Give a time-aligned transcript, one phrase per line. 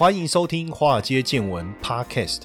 [0.00, 2.44] 欢迎收听《华尔街见闻》Podcast。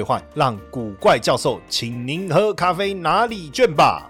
[0.01, 4.09] 兑换，让古怪教授请您喝咖啡拿礼券吧。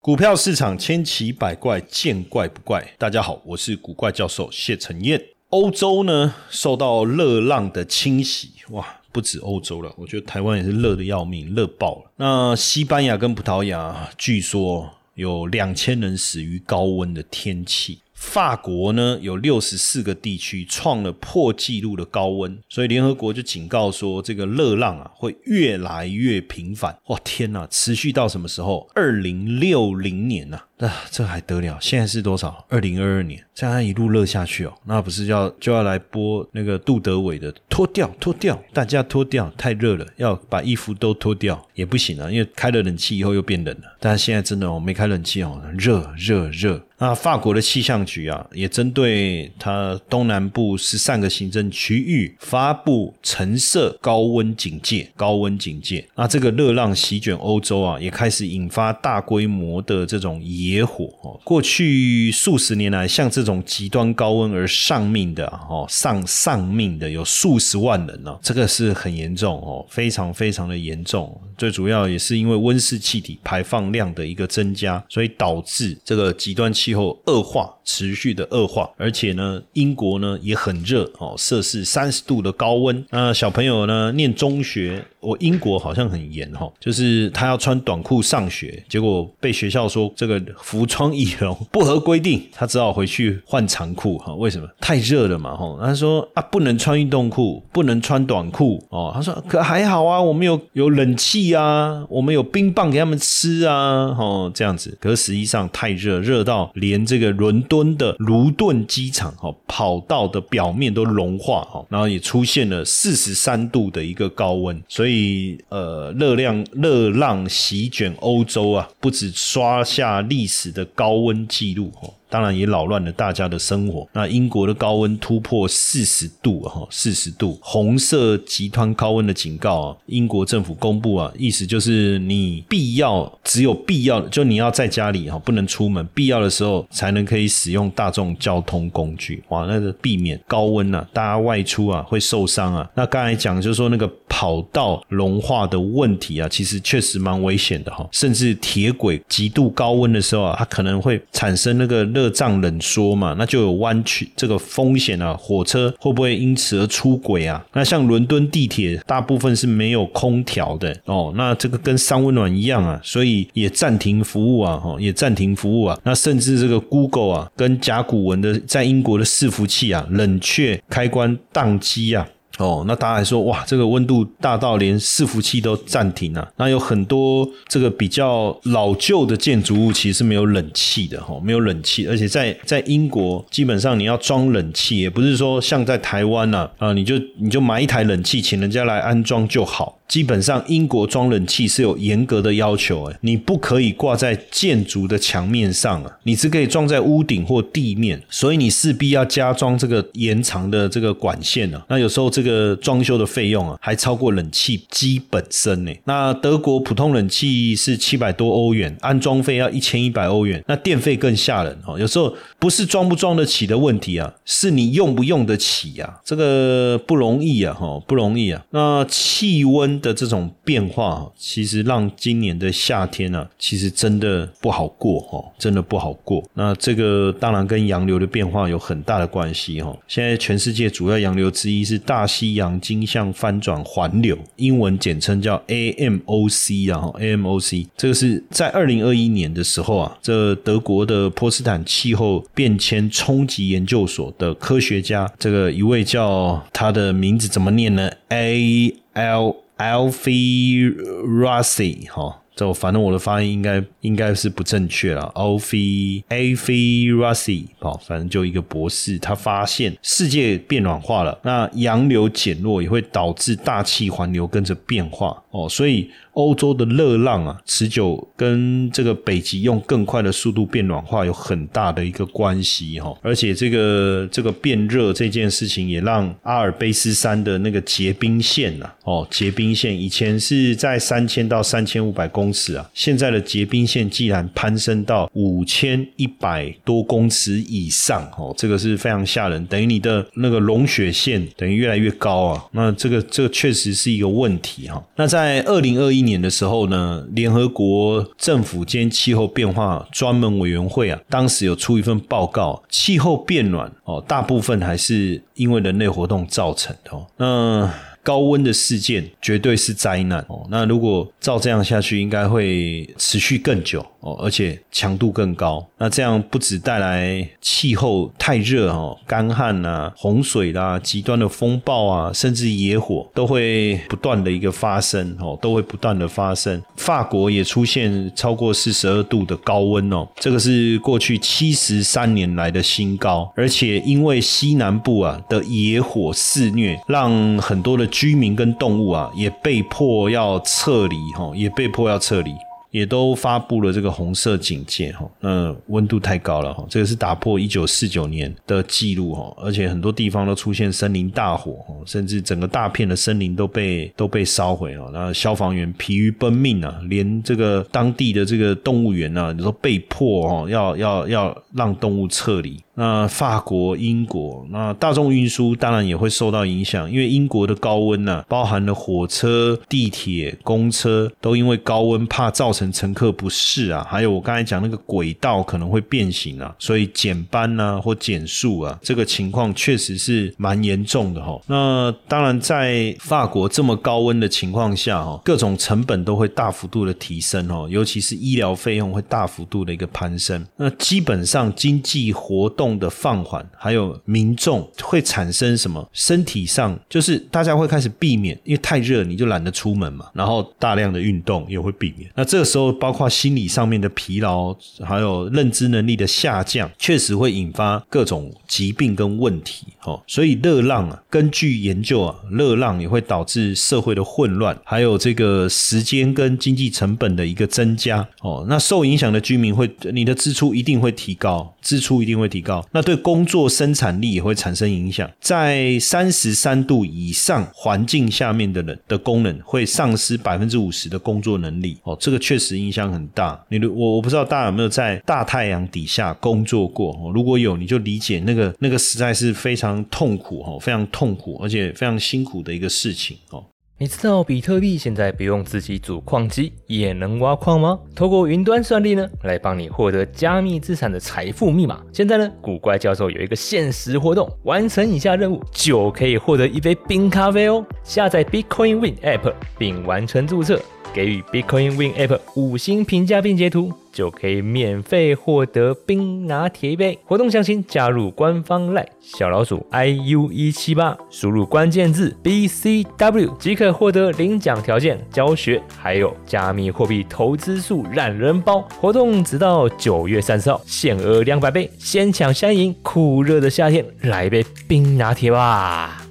[0.00, 2.82] 股票市场千奇百怪，见怪不怪。
[2.96, 5.22] 大家好，我是古怪教授谢承彦。
[5.50, 12.10] 欧洲呢，受到热浪的侵袭，哇，不止欧洲了，我觉得台湾也是热的要命，热爆了。
[12.16, 18.00] 那西班牙跟葡萄牙，据说有两千人死于高温的天气。
[18.26, 26.98] 法国呢有六十四个地区创了破纪录的高温，所以联合国就警告说，这个热浪啊会越来越频繁。
[27.06, 28.90] 哇，天哪，持续到什么时候？
[28.94, 30.60] 二零六零年呐。
[30.78, 31.78] 那这还得了？
[31.80, 32.64] 现在是多少？
[32.68, 43.96] 二零二二年，这样一路热下去哦，那不是要就要来播那个杜德伟的脱掉脱掉，大家脱掉，太热了，要把衣服都脱掉也不行啊，因为开了冷气以后又变冷了。
[44.00, 46.82] 但是现在真的哦，没开冷气哦，热热热。
[46.98, 56.06] 那法国的气象局啊，也针对它东南部十三个行政区域发布橙色高温警戒，高温警戒。
[56.14, 71.40] 那这个热浪席卷欧洲啊，也开始引发大规模的这种野野火哦，过去数十年来，像这种极端高温而丧命的哦，丧丧命的有数十万人呢，这个是很严重哦，非常非常的严重。
[71.56, 78.90] 最主要也是因为温室气体排放量的一个增加，所以导致这个极端气候恶化，持续的恶化。
[78.96, 83.04] 而且呢，英国呢也很热哦，摄氏三十度的高温。
[83.10, 85.04] 那小朋友呢，念中学。
[85.26, 94.32] 我英国好像很严哈，就是他要穿短裤上学，结果被学校说这个服装易容不合规定，他只好回去换长裤哈。
[94.34, 94.68] 为什么？
[94.80, 95.76] 太热了嘛哈。
[95.82, 99.10] 他说啊，不能穿运动裤，不能穿短裤哦。
[99.12, 104.96] 他说可还好啊，我们有有冷气啊，我们有冰棒给他们吃啊，哦这样子。
[105.00, 115.15] 可实际上太热，热到连这个伦敦的卢顿机场哈跑道的表面都融化哈，然后也出现了四十三度的一个高温，所以。
[115.16, 122.12] 以呃热量热浪席卷欧洲啊，不止刷下历史的高温纪录哦。
[122.36, 124.06] 当然也扰乱了大家的生活。
[124.12, 139.42] 那英国的高温突破四十度哈，四十度，红色极端高温的警告啊，英国政府公布啊，意思就是你必要只有必要就你要在家里哈，不能出门，必要的时候才能可以使用大众交通工具。
[139.48, 142.86] 哇，那个避免高温啊，大家外出啊会受伤啊。
[142.94, 152.04] 那刚才讲就是说那个跑道融化的问题啊，其实确实蛮危险的哈，甚至铁轨极度高温的时候啊，它可能会产生那个。
[152.16, 155.34] 热胀冷缩嘛，那就有弯曲这个风险啊。
[155.34, 157.64] 火车会不会因此而出轨啊？
[157.72, 165.98] 那像伦敦地铁大部分是没有空调的哦，那这个跟三温暖一样啊，所以也暂停服务啊，哈，也暂停服务啊。
[166.04, 172.26] 那甚至这个 Google 啊，跟甲骨文的在英国的伺服器啊，冷却开关宕机啊。
[172.58, 176.48] 哦，那大家还说哇，这个温度大到连伺服器都暂停了。
[176.56, 189.98] 那有很多这个比较老旧的建筑物，其实是没有冷气的哈，没有冷气，而且在在英国，基本上你要装冷气，也不是说像在台湾呐啊，你就你就买一台冷气，请人家来安装就好。
[190.08, 201.84] 基本上，英国装冷气是有严格的要求，哎，你不可以挂在建筑的墙面上啊，你只可以装在屋顶或地面，所以你势必要加装这个延长的这个管线啊。
[201.88, 205.92] 那有时候这个装修的费用啊，还超过冷气机本身呢。
[206.04, 211.98] 那德国普通冷气是七百多欧元，安装费要一千一百欧元，那电费更吓人哦。
[211.98, 218.64] 有时候不是装不装得起的问题啊，是你用不用得起呀，这个不容易啊，哈，不容易啊。
[218.70, 219.95] 那气温。
[220.00, 226.42] 的这种变化，其实让今年的夏天呢，其实真的不好过哈，真的不好过。
[226.54, 229.96] 那这个当然跟洋流的变化有很大的关系哈。
[230.08, 237.86] 现在全世界主要洋流之一是大西洋经向翻转环流，英文简称叫 AMOC 啊，AMOC。
[237.96, 250.94] 这个是在二零二一年的时候啊，这德国的波斯坦气候变迁冲击研究所的科学家，这个一位叫他的名字怎么念呢？A L Alfie
[251.24, 255.22] Rossi 哈，就反正我的发音应该应该是不正确了。
[255.34, 266.10] o f i a f i Rossi，好，反正就一个博士，他发现世界变暖化了，那洋流减弱也会导致大气环流跟着变化哦，所以。
[266.36, 295.02] 欧洲的热浪啊，持久跟这个北极用更快的速度变暖化有很大的一个关系哈，而且这个这个变热这件事情也让阿尔卑斯山的那个结冰线呐，哦，结冰线以前是在三千到三千五百公尺啊，现在的结冰线既然攀升到五千一百多公尺以上哦，这个是非常吓人，等于你的那个融雪线等于越来越高啊，那这个这个确实是一个问题哈。
[295.16, 296.25] 那在二零二一。
[296.26, 307.26] 年的时候呢，联合国政府间气候变化专门委员会啊，当时有出一份报告，气候变暖哦，大部分还是因为人类活动造成的哦。
[307.38, 307.90] 那
[308.22, 310.66] 高温的事件绝对是灾难哦。
[310.68, 315.86] 那如果照这样下去，应该会持续更久哦，而且强度更高。
[315.98, 326.82] 那这样不止带来气候太热哦，干旱啊、洪水啦、极端的风暴啊，甚至野火都会不断的一个发生哦，都会不断的发生。
[326.96, 333.48] 法国也出现超过四十二度的高温哦，这个是过去七十三年来的新高。
[333.54, 338.04] 而且因为西南部啊的野火肆虐，让很多的。
[338.16, 342.54] 居民跟动物啊，也被迫要撤离哈，也被迫要撤离。
[342.96, 362.82] 也都发布了这个红色警戒哈，那温度太高了哈，这个是打破一九四九年的记录哈，而且很多地方都出现森林大火甚至整个大片的森林都被都被烧毁了，那消防员疲于奔命啊，连这个当地的这个动物园呢，都被迫哦要要要让动物撤离。
[362.96, 381.60] 那法国、英国，那大众运输当然也会受到影响，因为英国的高温呢，包含了火车、地铁、公车都因为高温怕造成乘客不适啊，还有我刚才讲那个轨道可能会变形啊，所以减班啊或减速啊，这个情况确实是蛮严重的哈。
[381.66, 390.66] 那当然在法国这么高温的情况下哈，各种成本都会大幅度的提升哦，尤其是医疗费用会大幅度的一个攀升。
[390.78, 392.85] 那基本上经济活动。
[392.98, 396.06] 的放缓，还有民众会产生什么？
[396.12, 400.26] 身体上就是大家会开始避免，因为太热你就懒得出门嘛。
[400.34, 402.30] 然后大量的运动也会避免。
[402.34, 409.86] 那这个时候，包括心理上面的疲劳，还有认知能力的下降，确实会引发各种疾病跟问题。
[410.04, 418.26] 哦，所以热浪啊，根据研究啊，热浪也会导致社会的混乱，还有这个时间跟经济成本的一个增加。
[418.42, 422.75] 哦，那受影响的居民会，你的支出一定会提高，支出一定会提高。
[422.92, 433.62] 那对工作生产力也会产生影响，在三十三度以上环境下面的人的功能会丧失百分之五十的工作能力哦，这个确实影响很大。
[433.68, 443.64] 你我我不知道大家有没有在大太阳底下工作过，如果有，你就理解那个那个实在是非常痛苦哦，非常痛苦而且非常辛苦的一个事情哦。
[443.98, 447.98] 你知道比特币现在不用自己组矿机也能挖矿吗？
[448.14, 452.02] 透过云端算力呢，来帮你获得加密资产的财富密码。
[452.12, 457.82] 现在呢，古怪教授有一个限时活动，完成以下任务就可以获得一杯冰咖啡哦。
[458.04, 460.78] 下载 Bitcoin Win App 并完成注册。
[461.16, 467.18] 给予 Bitcoin Win App 五星评价并截图，就可以免费获得冰拿铁一杯。
[467.24, 478.82] 活动详情加入官方 LINE 小老鼠 iu 一七八，输入关键字 BCW 即可获得领奖条件、教学，还有加密货币投资数懒人包。
[479.00, 482.94] 活动直到九月三十号，限额两百杯，先抢先赢。
[483.00, 486.25] 酷热的夏天，来一杯冰拿铁吧！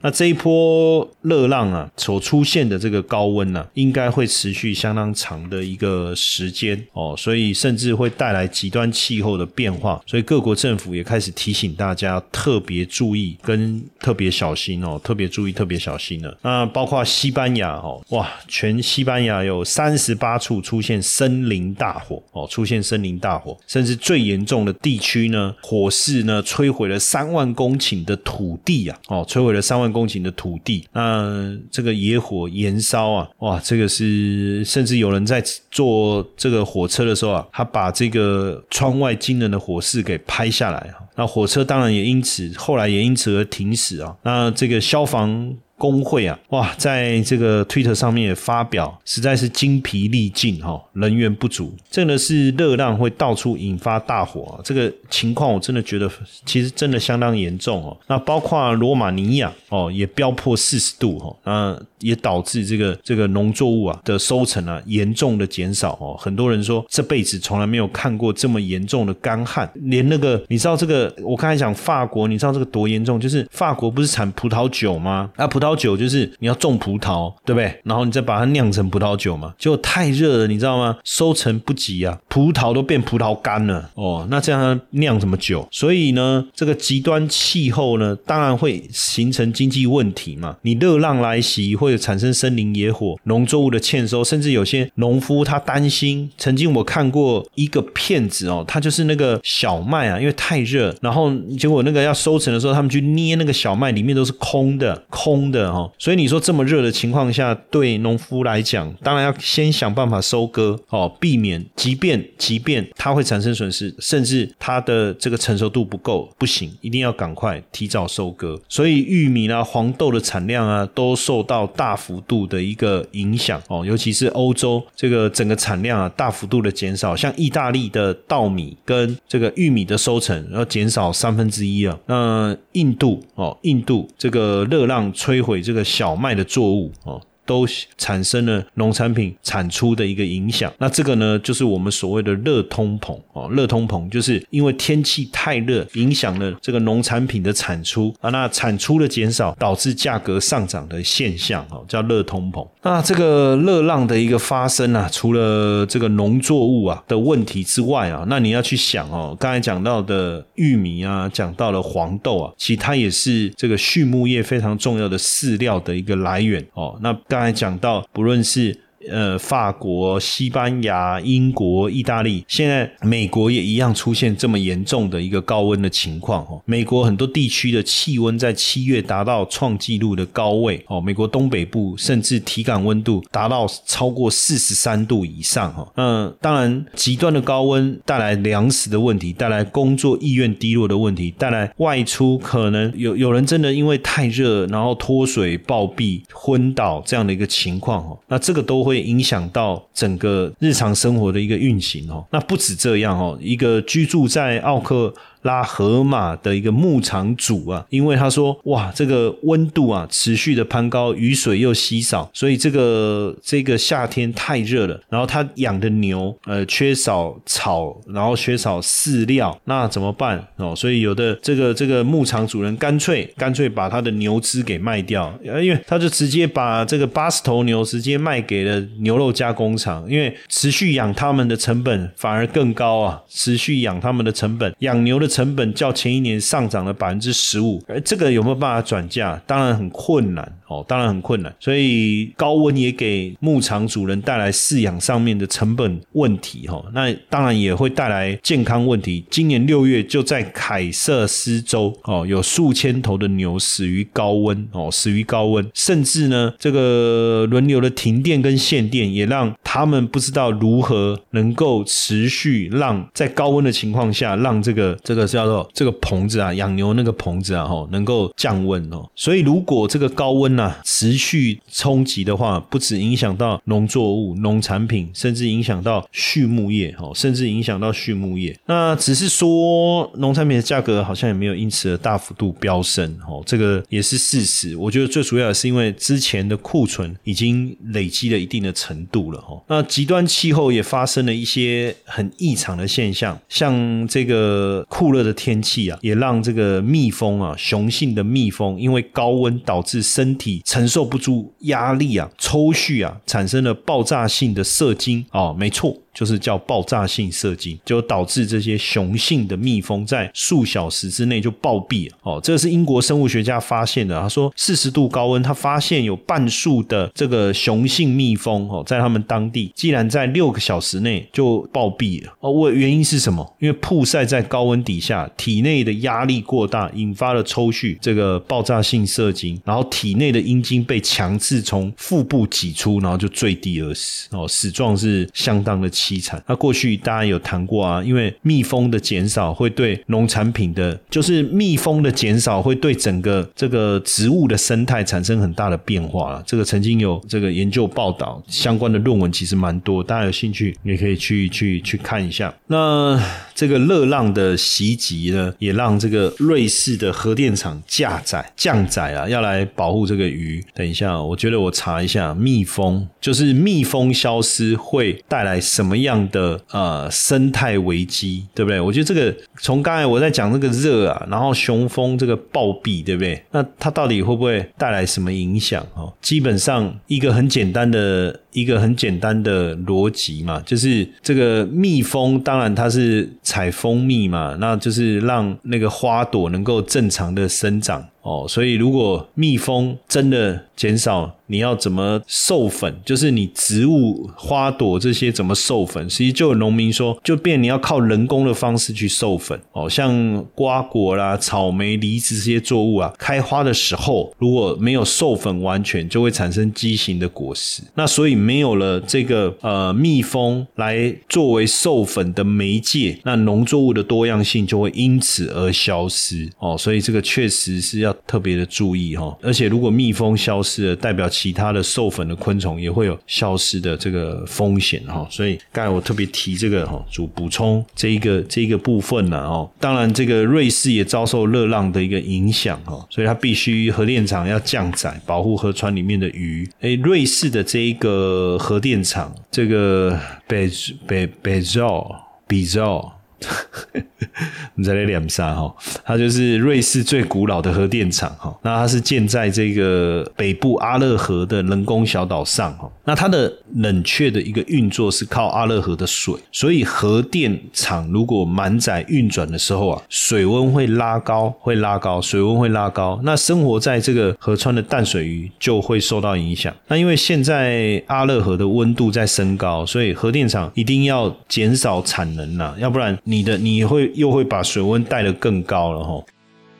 [0.00, 16.38] 那这一波热浪啊，所出现的这个高温呢，应该会持续相当长的一个时间哦，所以甚至会带来极端气候的变化，所以各国政府也开始提醒大家特别注意跟特别小心哦，特别注意特别小心了。
[16.42, 29.87] 那包括西班牙哦，哇，全西班牙有三十八处出现森林大火哦，出现森林大火，甚至最严重的地区呢，火势呢摧毁了三万公顷的土地啊，哦，摧毁了三万。
[29.92, 45.54] 公顷的土地，那这个野火燃烧啊，哇，这个是甚至有人在坐这个火车的时候啊，他把这个窗外惊人的火势给拍下来啊，那火车当然也因此后来也因此而停驶啊，那这个消防。
[45.78, 56.10] 工会啊，哇，在这个 Twitter 上面也发表，实在是精疲力尽哈，人员不足，真的是热浪会到处引发大火啊，这个情况我真的觉得
[56.44, 57.96] 其实真的相当严重哦。
[58.08, 66.16] 那包括罗马尼亚哦，也飙破四十度哈，那也导致这个这个农作物啊的收成啊严重的减少哦。
[66.18, 73.18] 很多人说这辈子从来没有看过这么严重的干旱，连那个你知道这个我刚才讲法国，你知道这个多严重？
[73.18, 75.30] 就是法国不是产葡萄酒吗？
[75.36, 77.80] 啊，葡萄酒就是你要种葡萄，对不对？
[77.84, 80.96] 然后你再把它酿成葡萄酒嘛，结果太热了，你知道吗？
[81.04, 84.26] 收成不及啊，葡萄都变葡萄干了哦。
[84.30, 85.66] 那这样酿什么酒？
[85.70, 90.56] 所以呢，这个极端气候呢，当然会形成经济问题嘛。
[90.62, 96.30] 你热浪来袭，会会产生森林野火、农作物的欠收，甚至有些农夫他担心。
[96.36, 105.90] 曾经我看过一个骗子哦，他就是那个小麦啊，因为太热，然后结果那个要收成的时候，他们去捏那个小麦，里面都是空的，空的哦。
[105.98, 118.60] 所以你说这么热的情况下，对农夫来讲，当然要先想办法收割哦，避免即便即便它会产生损失，甚至它的这个成熟度不够，不行，一定要赶快提早收割。
[118.68, 131.96] 所以玉米啦、黄豆的产量啊，都受到大幅度的一个影响哦，尤其是欧洲这个整个产量啊大幅度的减少，像意大利的稻米跟这个玉米的收成要减少三分之一啊。
[132.06, 137.22] 那印度哦，印度这个热浪摧毁这个小麦的作物哦。
[137.48, 143.48] 都产生了农产品产出的一个影响，那这个呢，就是我们所谓的热通膨哦。
[143.50, 152.68] 热通膨就是因为天气太热，影响了这个农产品的产出啊，那产出的减少导致价格上涨的现象哦，叫热通膨。
[152.82, 166.98] 那这个热浪的一个发生啊，除了这个农作物啊的问题之外啊，那你要去想哦，刚才讲到的玉米啊，讲到了黄豆啊，其实它也是这个畜牧业非常重要的饲料的一个来源哦。
[167.00, 168.76] 那刚刚才讲到，不论是
[169.10, 176.60] 呃，法国、西班牙、英国、意大利，现在美国也一样出现这么严重的一个高温的情况哦。
[176.64, 181.00] 美国很多地区的气温在七月达到创纪录的高位哦。
[181.00, 185.86] 美国东北部甚至体感温度达到超过四十三度以上哈。
[185.96, 198.18] 嗯当然，极端的高温带来粮食的问题，带来工作意愿低落的问题，带来外出可能有有人真的因为太热，然后脱水、暴毙、昏倒这样的一个情况哦。
[198.26, 198.78] 那这个都。
[198.78, 202.24] 会影响到整个日常生活的一个运行哦。
[202.30, 205.14] 那不止这样哦，一个居住在奥克。
[205.48, 215.00] 拉河马的一个牧场主啊，因为他说哇，这个温度啊持续的攀高，雨水又稀少，所以这个这个夏天太热了。
[215.08, 220.76] 然后他养的牛呃缺少草，然后缺少饲料，那怎么办哦？
[220.76, 235.26] 所以有的这个这个牧场主人干脆干脆把他的牛只给卖掉，因为他就直接把这个八十头牛直接卖给了牛肉加工厂，因为持续养他们的成本反而更高啊，持续养他们的成本养牛的。
[235.37, 239.40] 成成本较前一年上涨了百分之十五，而这个有没有办法转嫁？
[239.46, 241.54] 当然很困难哦，当然很困难。
[241.60, 249.22] 所以高温也给牧场主人带来饲养上面的成本问题哈，那当然也会带来健康问题。
[249.30, 265.18] 今年六月就在凯瑟斯州哦，有数千头的牛死于高温哦，死于高温，甚至呢，这个轮流的停电跟限电，也让他们不知道如何能够持续让在高温的情况下让这个这。
[265.18, 269.04] 个叫做这个棚子啊，养牛那个棚子啊，吼，能够降温哦。
[269.16, 278.54] 所以如果这个高温呐持续冲击的话，不止影响到农作物、农产品，甚至影响到畜牧业，哦，甚至影响到畜牧业。
[278.66, 284.76] 那只是说农产品的价格好像也没有因此而大幅度飙升，哦，这个也是事实。
[284.76, 289.62] 我觉得最主要的是因为之前的库存已经累积了一定的程度了，哦。
[289.68, 294.84] 那极端气候也发生了一些很异常的现象，像这个。
[294.88, 305.96] 酷热的天气啊，也让这个蜜蜂啊，雄性的蜜蜂因为高温导致身体承受不住压力啊，抽蓄啊，产生了爆炸性的射精啊，没错。
[306.18, 312.16] 就是叫爆炸性射精，就导致这些雄性的蜜蜂在数小时之内就暴毙了。
[312.22, 314.20] 哦，这是英国生物学家发现的。
[314.20, 322.32] 他说，四十度高温，他发现有半数的这个雄性蜜蜂哦，在他们当地，竟然在六个小时内就暴毙了。
[322.40, 323.54] 哦，为原因是什么？
[323.60, 334.26] 因为曝晒在高温底下，体内的压力过大，引发了抽蓄，这个爆炸性射精，然后体内的阴茎被强制从腹部挤出，然后就坠地而死。
[334.32, 336.07] 哦，死状是相当的奇。
[336.08, 336.42] 凄惨。
[336.46, 346.42] 那过去大家有谈过啊，因为蜜蜂的减少会对农产品的，就是蜜蜂的减少会对整个这个植物的生态产生很大的变化了。
[346.46, 352.52] 这个曾经有这个研究报道相关的论文，其实蛮多，大家有兴趣也可以去去去看一下。
[352.68, 353.20] 那
[353.54, 360.64] 这个热浪的袭击呢，也让这个瑞士的核电厂架载降载啊，要来保护这个鱼。
[360.74, 368.78] 等一下，我觉得我查一下，蜜蜂就是蜜蜂消失会带来什么么样的呃生态危机，对不对？
[368.80, 373.42] 我觉得这个从刚才我在讲这个热啊，然后雄风这个暴毙，对不对？
[373.50, 375.84] 那它到底会不会带来什么影响？
[375.94, 378.38] 哦，基本上一个很简单的。
[378.52, 388.46] 一个很简单的逻辑嘛，就是这个蜜蜂，当然它是采蜂蜜嘛，那就是让那个花朵能够正常的生长哦。
[388.48, 392.94] 所以如果蜜蜂真的减少，你要怎么授粉？
[393.04, 396.08] 就是你植物花朵这些怎么授粉？
[396.08, 399.88] 其实就有农民说，就变你要靠人工的方式去授粉哦。
[399.88, 407.82] 像瓜果啦、草莓、梨子这些作物啊，开花的时候如果没有授粉完全，就会产生畸形的果实。
[407.94, 408.37] 那所以。
[408.38, 416.76] 没有了这个呃蜜蜂来作为授粉的媒介，那农作物的多样性就会因此而消失哦。
[416.78, 419.36] 所以这个确实是要特别的注意哈。
[419.42, 425.26] 而且如果蜜蜂消失了，代表其他的授粉的昆虫也会有消失的这个风险哈。
[425.30, 429.68] 所以刚才我特别提这个哈，主补充这一个这一个部分呢哦。
[429.80, 436.68] 当然，这个瑞士也遭受热浪的一个影响哈，所以它必须核电厂要降载，保护河川里面的鱼。
[436.80, 438.27] 诶，瑞士的这一个。
[438.28, 440.70] 呃，核电厂这个北
[441.06, 442.14] 北北兆
[442.46, 443.17] 比照。
[444.74, 448.56] 你在那两下哈，它就是瑞士最古老的核电厂哈。
[448.62, 452.90] 那它是建在这个北部阿勒河的人工小岛上哈。
[453.04, 463.18] 那它的冷却的一个运作是靠阿勒河的水，所以核电厂如果满载运转的时候啊，水温会拉高，会拉高，水温会拉高。
[463.24, 466.74] 那生活在这个河川的淡水鱼就会受到影响。
[466.86, 473.16] 那因为现在阿勒河的温度在升高，所以核电厂一定要减少产能呐，要不然。
[473.30, 476.24] 你的你会又会把水温带得更高了哈。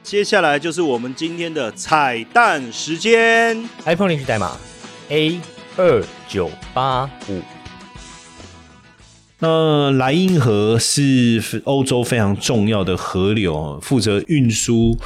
[0.02, 4.56] 接下来就是我们今天的彩蛋时间，iPhone 领取代码
[5.10, 5.38] A
[5.76, 7.42] 二九八五。
[9.40, 14.96] 那莱茵河是欧洲非常重要的河流，负责运输。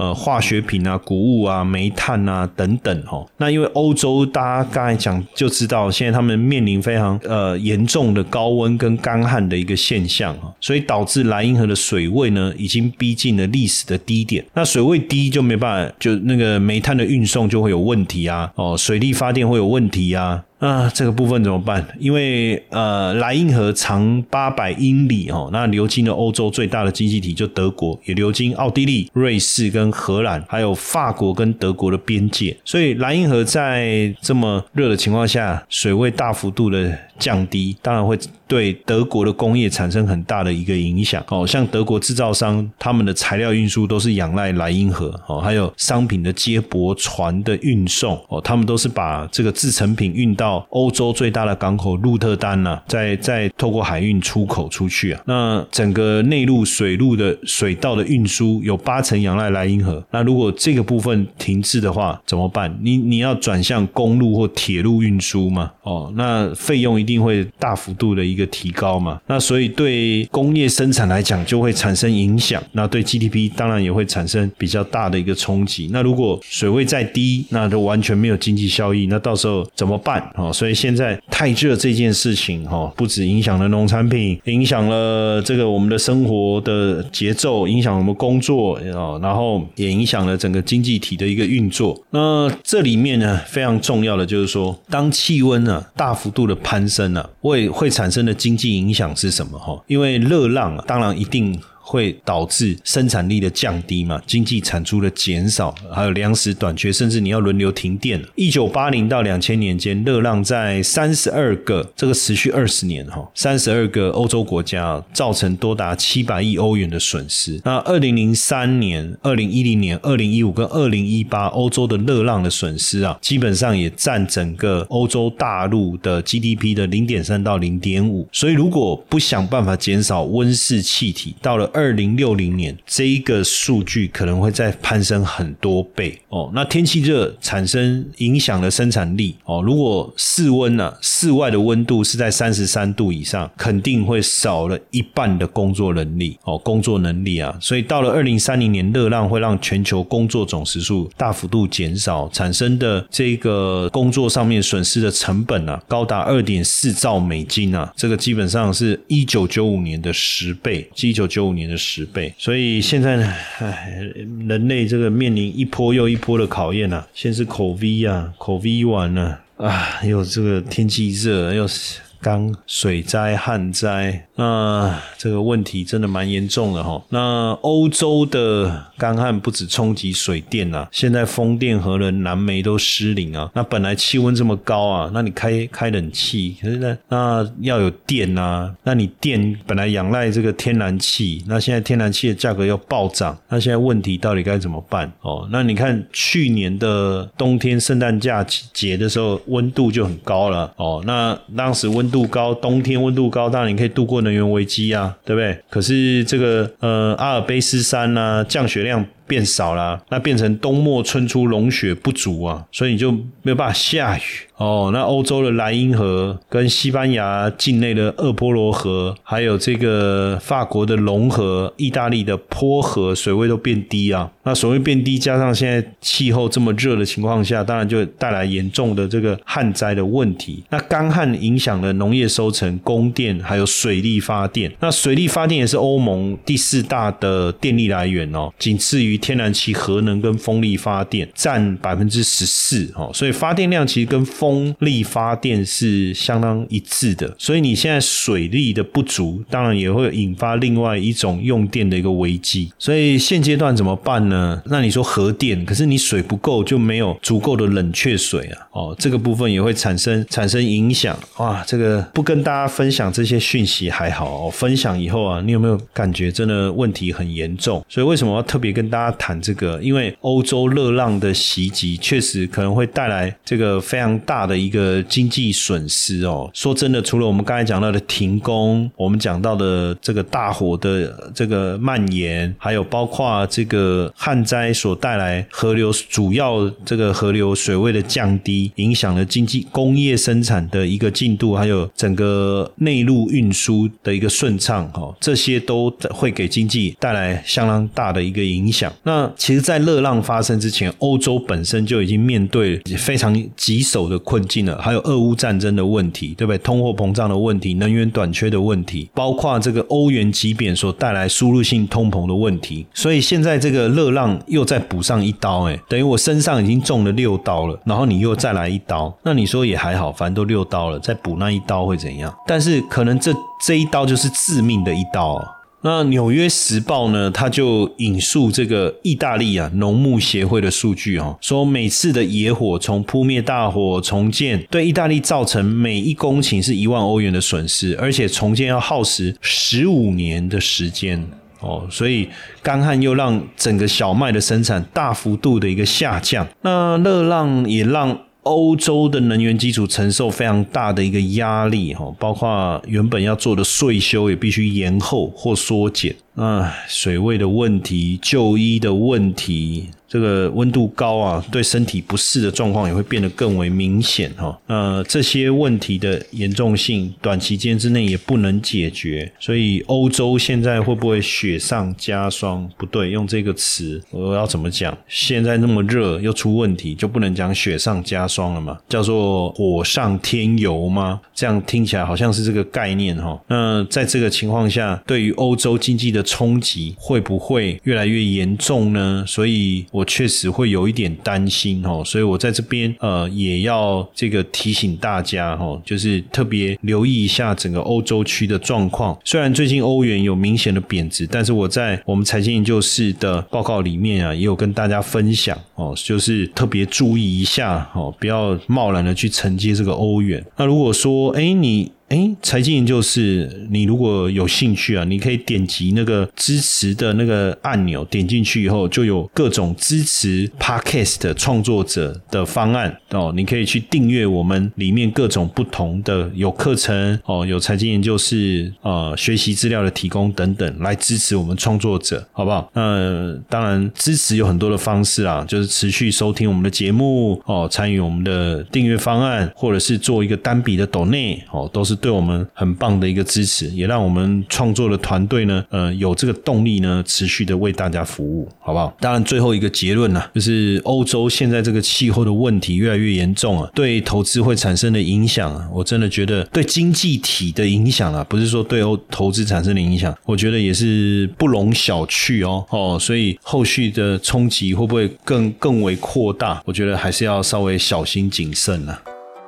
[0.00, 3.22] 呃，化学品啊，谷物啊，煤炭啊等等，哈。
[3.36, 14.42] 那因为欧洲，大家刚才讲就知道，现在他们面临非常呃严重的高温跟干旱的一个现象啊，所以导致莱茵河的水位呢，已经逼近了历史的低点。
[14.54, 20.42] 那水位低就没办法，就那个煤炭的运送就会有问题啊，哦，水力发电会有问题啊。
[20.60, 21.84] 啊，这个部分怎么办？
[21.98, 38.18] 因为呃，莱茵河长八百英里哦，那流经了欧洲最大的经济体就德国，也流经奥地利、瑞士跟荷兰，还有法国跟德国的边界，所以莱茵河在这么热的情况下，水位大幅度的降低，当然会。
[38.50, 55.22] 对德国的工业产生很大的一个影响哦，像德国制造商他们的材料运输都是仰赖莱茵河哦，还有商品的接驳船的运送哦，他们都是把这个制成品运到欧洲最大的港口鹿特丹呐，再再透过海运出口出去啊。
[55.26, 62.76] 那整个内陆水路的水道的运输有八成仰赖莱茵河，那如果这个部分停滞的话怎么办？
[62.82, 65.70] 你你要转向公路或铁路运输嘛？
[65.82, 68.46] 哦，那费用一定定会大幅度的一个。
[68.50, 75.88] 提高嘛，那所以对工业生产来讲就会产生影响，那对 GDP 当然也会产生比较大的一个冲击。
[75.92, 80.20] 那如果水位再低，那就完全没有经济效益，那到时候怎么办？
[80.34, 91.96] 哦，所以现在太热这件事情，哈，不止影响了农产品，影响了这个我们的生活的节奏，影响我们工作哦，然后也影响了整个经济体的一个运作。
[92.10, 98.34] 那这里面呢，非常重要的就是说，当气温呢大幅度的攀升呢，会会产生的。
[98.34, 99.58] 经济影响是什么？
[99.58, 101.60] 哈，因为热浪，当然一定。
[101.82, 108.22] 会导致生产力的降低嘛，经济产出的减少，还有粮食短缺，甚至你要轮流停电。
[108.36, 117.60] 一九八零到两千年间，热浪在三十二个，这个持续二十年哈，三十二个欧洲国家造成多达七百亿欧元的损失。
[117.64, 128.28] 那二零零三年、二零一零年、二零一五跟二零一八欧洲的热浪的损失啊，基本上也占整个欧洲大陆的 GDP 的零点三到零点五。
[128.30, 136.50] 所以如果不想办法减少温室气体，到了二零六零年，这一个数据可能会再攀升很多倍哦。
[136.54, 139.62] 那天气热产生影响了生产力哦。
[139.64, 147.56] 如果室温呢，室外的温度是在三十三度以上，肯定会少了一半的工作能力哦，工作能力啊。
[147.62, 162.32] 所以到了二零三零年，热浪会让全球工作总时数大幅度减少，产生的这个工作上面损失的成本啊，高达二点四兆美金啊，这个基本上是一九九五年的十倍，一九九五年的十倍。
[162.38, 164.00] 所以现在呢，唉，
[164.48, 172.00] 人类这个面临一波又一波的考验啊，先是口 V 啊，口 V 完了啊，又这个天气热，又是。
[172.20, 177.02] 刚水灾、旱灾，那这个问题真的蛮严重的哈。
[177.08, 183.50] 那欧洲的干旱不止冲击水电啊，现在风电、核能、燃煤都失灵啊。
[183.54, 188.74] 那本来气温这么高啊，那你开开冷气，可是呢，那要有电啊。
[188.82, 195.10] 那你电本来仰赖这个天然气，那现在天然气的价格要暴涨，那现在问题到底该怎么办？
[195.22, 201.02] 哦，那你看去年的冬天圣诞假节的时候，温度就很高了哦。
[201.06, 205.58] 那当时温度高，冬天温度高，当然你可以度过能源危机啊，对不对？
[205.70, 209.04] 可是这个呃，阿尔卑斯山呢，降雪量。
[209.30, 214.22] 变少了，那变成冬末春初融雪不足啊，所以你就没有办法下雨
[214.56, 214.90] 哦。
[214.92, 224.28] 那欧洲的莱茵河跟西班牙境内的厄波罗河，还有这个法国的龙河、意大利的坡河水位都变低啊。
[224.42, 230.64] 那水位变低，加上现在气候这么热的情况下，当然就带来严重的这个旱灾的问题。
[230.70, 234.72] 那干旱影响了农业收成、供电，还有水力发电。
[234.80, 239.19] 那水力发电也是欧盟第四大的电力来源哦，仅次于。
[239.20, 247.32] 天然气、核能跟风力发电占百分之十四哦，所以发电量其实跟风力发电是相当一致的。
[247.38, 252.72] 所以你现在水力的不足，当然也会引发另外一种用电的一个危机。
[252.78, 254.60] 所以现阶段怎么办呢？
[254.66, 258.66] 那你说核电，可是你水不够，就没有足够的冷却水啊。
[258.72, 261.62] 哦，这个部分也会产生产生影响哇。
[261.66, 267.84] 这个不跟大家分享这些讯息还好哦，分享以后啊，你有没有感觉真的问题很严重？
[267.88, 269.09] 所以为什么要特别跟大家？
[269.12, 276.50] 谈这个，因为欧洲热浪的袭击，确实可能会带来这个非常大的一个经济损失哦。
[276.52, 298.92] 说真的，除了我们刚才讲到的停工，我们讲到的这个大火的这个蔓延，还有包括这个旱灾所带来河流主要这个河流水位的降低，影响了经济工业生产的一个进度，还有整个内陆运输的一个顺畅哦，这些都会给经济带来相当大的一个影响。
[299.02, 306.58] 那其实，在热浪发生之前，欧洲本身就已经面对非常棘手的困境了，还有俄乌战争的问题，对不对？
[306.58, 312.86] 通货膨胀的问题，能源短缺的问题，包括这个欧元级贬所带来输入性通膨的问题。
[312.92, 322.34] 所以现在这个热浪又再补上一刀，哎，等于我身上已经中了六刀了，然后你又再来一刀，那你说也还好，反正都六刀了，再补那一刀会怎样？
[322.46, 323.32] 但是可能这
[323.64, 325.42] 这一刀就是致命的一刀！
[325.82, 341.26] 那《纽约时报》呢，他就引述这个意大利啊农牧协会的数据哦，说每次的野火从扑灭大火重建，对意大利造成每一公顷是一万欧元的损失，而且重建要耗时十五年的时间
[341.60, 342.28] 哦，所以
[342.62, 348.18] 干旱又让整个小麦的生产大幅度的一个下降，那热浪也让。
[348.42, 356.14] 欧洲的能源基础承受非常大的一个压力，哈，包括原本要做的税修也必须延后或缩减。
[356.34, 364.58] 啊，水位的问题、就医的问题，这个温度高啊，对身体不适的状况也会变得更为明显哈。
[364.68, 372.68] 呃，这些问题的严重性，短期间之内也不能解决，所以欧洲现在会不会雪上加霜？
[372.78, 374.96] 不对，用这个词我要怎么讲？
[375.08, 378.78] 现在那么热又出问题，就不能讲雪上加霜了吗？
[378.88, 381.20] 叫做火上添油吗？
[381.34, 383.38] 这样听起来好像是这个概念哈。
[383.48, 389.24] 那在这个情况下，对于欧洲经济的冲击会不会越来越严重呢？
[389.26, 399.18] 所以我确实会有一点担心哦，所以我在这边呃也要这个提醒大家哈，就是特别留意一下整个欧洲区的状况。
[399.24, 410.44] 虽然最近欧元有明显的贬值，但是我在我们财经研究室的报告里面啊，也有跟大家分享哦，就是特别注意一下哦，不要贸然的去承接这个欧元。
[410.56, 411.90] 那如果说哎你。
[412.10, 432.68] 哎，财经研究室，你如果有兴趣啊，你可以点击那个支持的那个按钮，点进去以后就有各种支持 Podcast 创作者的方案哦，你可以去订阅我们里面各种不同的有课程哦，有财经研究室呃学习资料的提供等等，来支持我们创作者，好不好？
[432.74, 448.94] 那当然支持有很多的方式啊，就是持续收听我们的节目哦，参与我们的订阅方案，或者是做一个单笔的抖内哦，都是对我们很棒的一个支持，也让我们创作的团队呢，呃，有这个动力呢，持续的为大家服务，好不好？
[449.00, 466.62] 当然，最后一个结论呢，就是欧洲现在这个气候的问题越来越严重啊，对投资会产生的影响啊，我真的觉得对经济体的影响啊，不是说对欧投资产生的影响，我觉得也是不容小觑哦哦，所以后续的冲击会不会更更为扩大？
[466.64, 469.02] 我觉得还是要稍微小心谨慎了。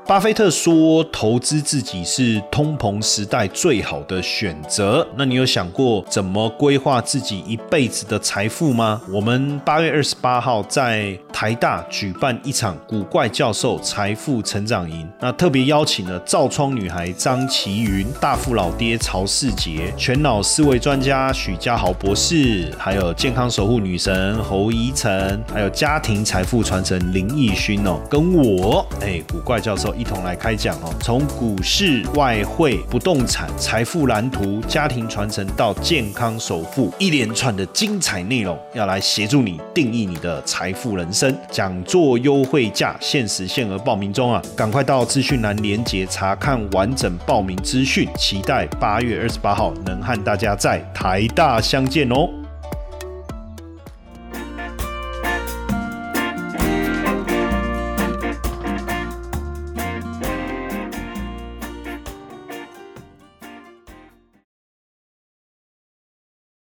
[0.05, 9.01] 巴菲特说：“投资自己是通膨时代最好的选择。”那你有想过怎么规划自己一辈子的财富吗？
[9.09, 29.92] 我们八月二十八号在台大举办一场古怪教授财富成长营，那特别邀请了造窗女孩张琪云、大富老爹曹世杰、全脑思维专家许家豪博士，还有健康守护女神侯怡晨，还有家庭财富传承林奕勋哦，跟我哎古怪教授。
[29.95, 41.37] 一同来开讲哦，从股市、外汇、不动产、财富蓝图、家庭传承到健康首富，一连串的精彩内容，要来协助你定义你的财富人生。
[41.51, 52.42] 讲座优惠价，限时限额报名中啊，赶快到资讯栏连接查看完整报名资讯，期待八月二十八号能和大家在台大相见哦。